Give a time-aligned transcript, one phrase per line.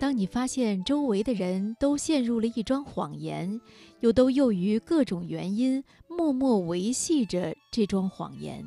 [0.00, 3.60] 当你发现周围的人都陷入了一桩谎言，
[4.00, 8.64] 又都由于各种原因默默维系着这桩谎言，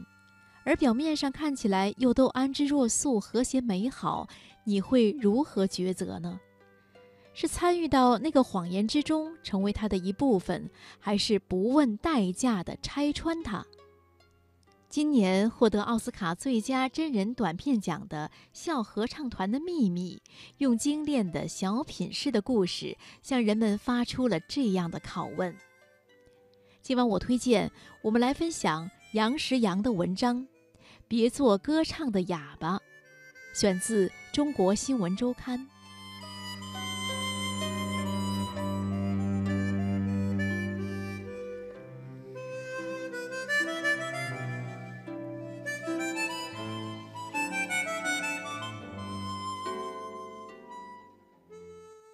[0.63, 4.27] 而表面上看起来又都安之若素、和谐美好，
[4.63, 6.39] 你会如何抉择呢？
[7.33, 10.69] 是参与到那个谎言之中，成为它的一部分，
[10.99, 13.65] 还是不问代价地拆穿它？
[14.93, 20.21] 今年获得奥斯卡最佳真人短片奖的笑合唱团的秘密，
[20.59, 25.57] 用精炼的小品式的故事，向人们发出了这样的拷问。
[26.83, 27.71] 今晚我推荐
[28.03, 30.37] 我们来分享杨石阳的文章
[31.07, 32.77] 《别做歌唱的哑巴》，
[33.59, 35.59] 选自《中国新闻周刊》。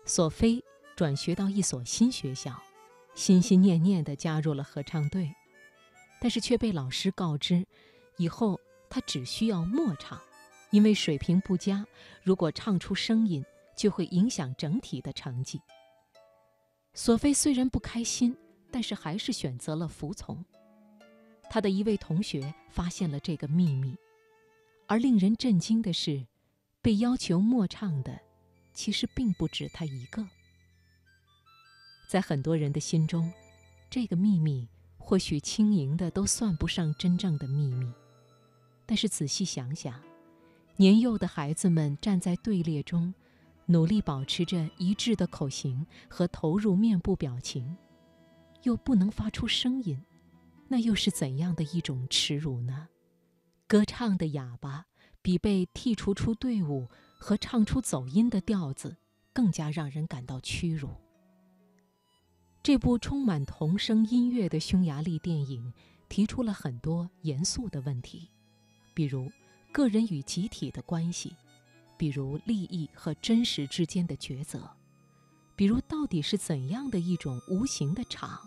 [0.09, 0.63] 索菲
[0.95, 2.59] 转学到一所新学校，
[3.13, 5.31] 心心念念地加入了合唱队，
[6.19, 7.63] 但是却被老师告知，
[8.17, 10.19] 以后他只需要默唱，
[10.71, 11.85] 因为水平不佳，
[12.23, 13.45] 如果唱出声音
[13.77, 15.61] 就会影响整体的成绩。
[16.95, 18.35] 索菲虽然不开心，
[18.71, 20.43] 但是还是选择了服从。
[21.51, 23.95] 他的一位同学发现了这个秘密，
[24.87, 26.25] 而令人震惊的是，
[26.81, 28.19] 被要求默唱的。
[28.79, 30.25] 其实并不止他一个，
[32.07, 33.29] 在很多人的心中，
[33.89, 37.91] 这个秘密或许轻盈的都算不上真正的秘密。
[38.85, 40.01] 但是仔细想想，
[40.77, 43.13] 年幼的孩子们站在队列中，
[43.65, 47.75] 努力保持着一致的口型和投入面部表情，
[48.63, 50.01] 又不能发出声音，
[50.69, 52.87] 那又是怎样的一种耻辱呢？
[53.67, 54.85] 歌唱的哑巴
[55.21, 56.87] 比被剔除出队伍。
[57.19, 58.97] 和唱出走音的调子，
[59.33, 60.89] 更加让人感到屈辱。
[62.63, 65.73] 这部充满童声音乐的匈牙利电影
[66.07, 68.29] 提出了很多严肃的问题，
[68.93, 69.31] 比如
[69.71, 71.35] 个人与集体的关系，
[71.97, 74.69] 比如利益和真实之间的抉择，
[75.55, 78.39] 比如到底是怎样的一种无形的场，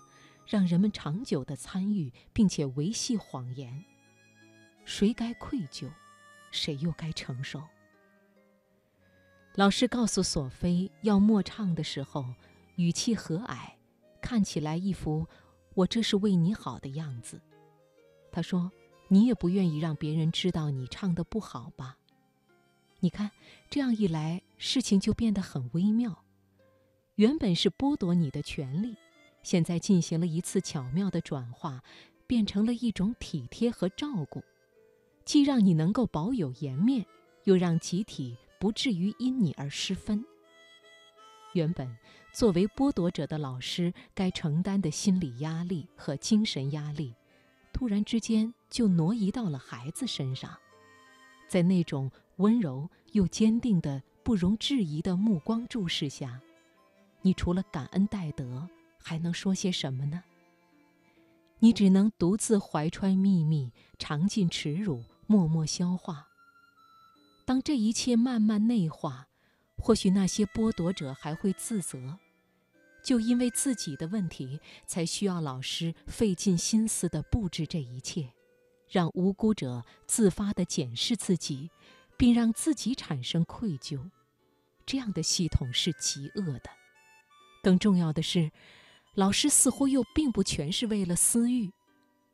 [0.46, 3.84] 让人们长久的参与并且维系谎言？
[4.84, 5.90] 谁该愧疚，
[6.50, 7.62] 谁又该承受？
[9.54, 12.24] 老师告诉索菲要默唱的时候，
[12.76, 13.72] 语气和蔼，
[14.18, 15.28] 看起来一副
[15.76, 17.38] “我这是为你好的”样子。
[18.30, 18.72] 他说
[19.08, 21.98] ：“你也不愿意让别人知道你唱的不好吧？
[23.00, 23.30] 你看，
[23.68, 26.24] 这样一来，事情就变得很微妙。
[27.16, 28.96] 原本是剥夺你的权利，
[29.42, 31.82] 现在进行了一次巧妙的转化，
[32.26, 34.42] 变成了一种体贴和照顾，
[35.26, 37.04] 既让你能够保有颜面，
[37.44, 40.24] 又让集体。”不至于因你而失分。
[41.52, 41.98] 原本
[42.32, 47.12] 作为剥夺者的老师该承担的心理压力和精神压力，
[47.72, 50.56] 突然之间就挪移到了孩子身上。
[51.48, 56.40] 在那种温柔又坚定的、不容置疑的目光注视下，
[57.22, 60.22] 你除了感恩戴德，还能说些什么呢？
[61.58, 66.28] 你只能独自怀揣秘密，尝尽耻辱，默默消化。
[67.44, 69.28] 当这一切慢慢内化，
[69.76, 72.18] 或许那些剥夺者还会自责，
[73.02, 78.32] 就因为自己的问题，才需要老师费尽心思地布置这一切，
[78.88, 81.70] 让无辜者自发地检视自己，
[82.16, 84.10] 并让自己产生愧疚。
[84.86, 86.70] 这样的系统是极恶的。
[87.62, 88.50] 更重要的是，
[89.14, 91.72] 老师似乎又并不全是为了私欲，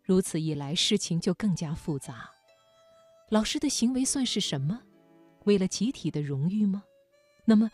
[0.03, 2.31] 如此一来，事情就更加复杂。
[3.31, 4.83] 老师的行为算是什么？
[5.45, 6.85] 为了集体的荣誉吗？
[7.45, 7.71] 那么，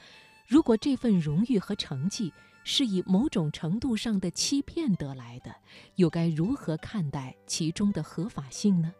[0.46, 2.32] 如果这份荣誉和成绩
[2.62, 5.54] 是以某种程度上的欺骗得来的，
[5.96, 8.94] 又该如何看待其中的合法性呢？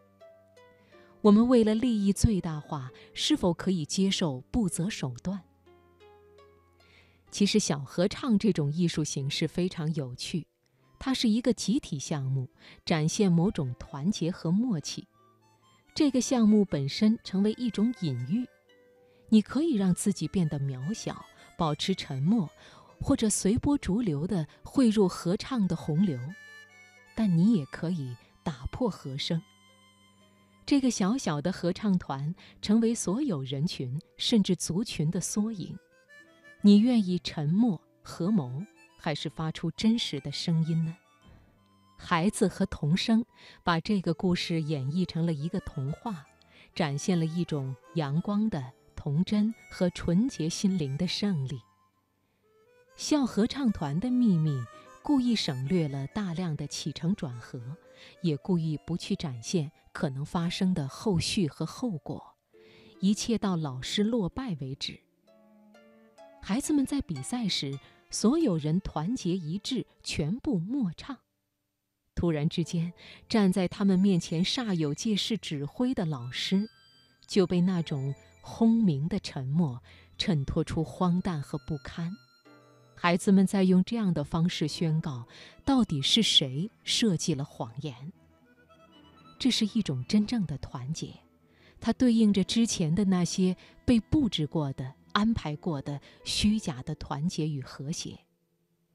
[1.20, 5.40] 我们为了利益最大化，是否可以接受不择手段？
[7.30, 10.46] 其实，小合唱这种艺术形式非常有趣，
[10.98, 12.48] 它是一个集体项目，
[12.84, 15.06] 展现某种团结和默契。
[15.94, 18.46] 这个项目本身成为一种隐喻。
[19.34, 21.26] 你可以让自己变得渺小，
[21.58, 22.48] 保持沉默，
[23.00, 26.16] 或者随波逐流地汇入合唱的洪流，
[27.16, 29.42] 但你也可以打破和声。
[30.64, 32.32] 这个小小的合唱团
[32.62, 35.76] 成为所有人群甚至族群的缩影。
[36.60, 38.62] 你愿意沉默合谋，
[38.96, 40.96] 还是发出真实的声音呢？
[41.96, 43.26] 孩子和童声
[43.64, 46.24] 把这个故事演绎成了一个童话，
[46.72, 48.72] 展现了一种阳光的。
[49.04, 51.60] 童真和纯洁心灵的胜利。
[52.96, 54.58] 校合唱团的秘密
[55.02, 57.60] 故意省略了大量的起承转合，
[58.22, 62.34] 也故意不去展现可能发生的后续和后果，
[62.98, 64.98] 一切到老师落败为止。
[66.40, 67.78] 孩子们在比赛时，
[68.08, 71.18] 所有人团结一致，全部默唱。
[72.14, 72.94] 突然之间，
[73.28, 76.70] 站在他们面前煞有介事指挥的老师，
[77.26, 78.14] 就被那种
[78.46, 79.82] 轰鸣的沉默
[80.18, 82.14] 衬托出荒诞和不堪。
[82.94, 85.26] 孩子们在用这样的方式宣告：
[85.64, 88.12] 到底是谁设计了谎言？
[89.38, 91.14] 这是一种真正的团结，
[91.80, 94.94] 它对应着之前的那些被布置过的。
[95.12, 98.18] 安排过的虚假的团结与和谐，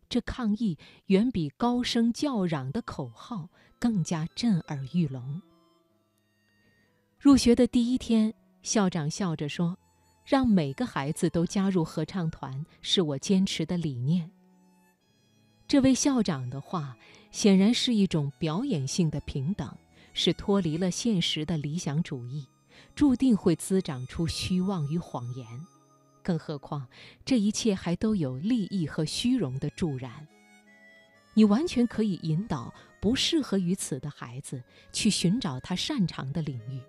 [0.09, 3.47] 这抗议远比高声叫嚷的口号
[3.79, 5.41] 更加震耳欲聋。
[7.17, 9.77] 入学的第一天，校长笑着说
[10.25, 14.29] ：“让每个孩子都加入合唱团是我坚持的理念。”
[15.67, 16.97] 这位校长的话
[17.31, 19.71] 显然是一种表演性的平等，
[20.13, 22.47] 是脱离了现实的理想主义，
[22.95, 25.47] 注定会滋长出虚妄与谎言。
[26.23, 26.87] 更何况，
[27.23, 30.27] 这一切还都有利益和虚荣的助燃。
[31.35, 36.81] 你完全可以引导不适合于此的孩子去寻找他擅长的领域，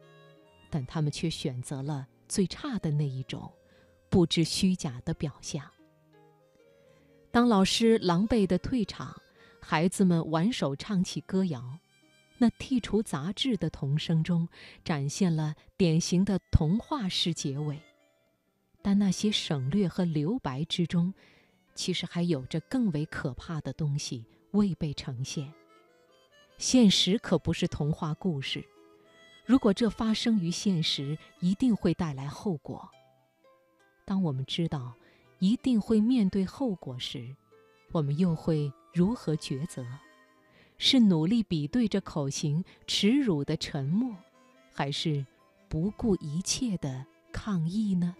[0.71, 3.53] 但他们却选择了最差的那一种，
[4.09, 5.69] 不知虚假的表象。
[7.33, 9.21] 当老师狼狈的退场，
[9.61, 11.79] 孩子们挽手唱起歌谣，
[12.39, 14.49] 那剔除杂质的童声中，
[14.85, 17.81] 展现了典型的童话式结尾。
[18.83, 21.13] 但那些省略和留白之中，
[21.75, 25.53] 其实还有着更为可怕的东西未被呈现。
[26.57, 28.67] 现实可不是童话故事，
[29.51, 32.89] 如果这发生于现实，一定会带来后果。
[34.05, 34.95] 当我们知道
[35.41, 37.35] 一定会面对后果时，
[37.91, 39.85] 我们又会如何抉择？
[40.79, 44.15] 是努力比对着口型，耻辱的沉默，
[44.73, 45.27] 还是
[45.69, 48.15] 不顾一切的抗议呢？